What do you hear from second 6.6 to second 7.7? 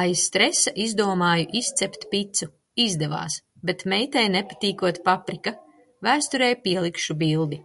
pielikšu bildi.